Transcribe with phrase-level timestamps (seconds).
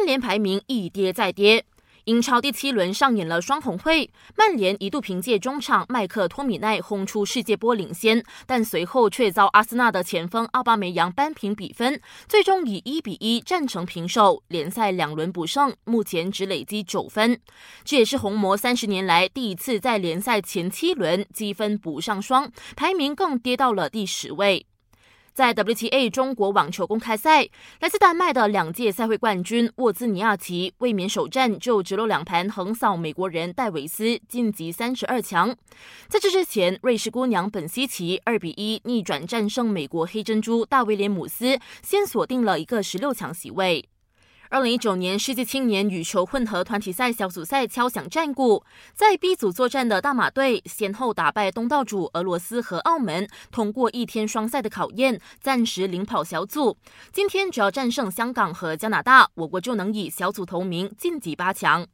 [0.00, 1.62] 曼联排名一跌再跌。
[2.04, 14.42] 英超第七轮上演了双红会，曼联一度凭借中场麦克托米奈轰出世界波领先，但随后却遭阿森纳的前锋奥巴梅扬扳平比分，最终以一比一战成平手。
[14.48, 17.38] 联赛两轮不胜，目前只累积九分，
[17.84, 24.64] 这也是红魔三十年来第一次在联赛前七轮积分补上双，排名更跌到了第十位。
[25.40, 27.48] 在 WTA 中国网球公开赛，
[27.80, 35.56] 来自丹麦的两届赛会冠军沃兹尼亚奇卫冕首战就直落两盘横扫美国人戴维斯，晋级三十二强。
[36.08, 43.88] 在这之前，瑞士姑娘本西奇二比一逆转战胜美国黑珍珠大威廉姆斯，先锁定了一个十六强席位。
[44.52, 48.64] 二零一九年世界青年羽球混合团体赛小组赛敲响战鼓，
[48.96, 56.76] 在 B 组作战的大马队先后打败东道主俄罗斯和澳门，通过一天双赛的考验，暂时领跑小组。
[57.12, 61.86] 今天只要战胜香港和加拿大，我国就能以小组头名晋级八强。